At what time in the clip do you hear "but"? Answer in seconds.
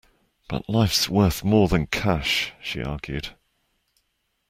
0.49-0.67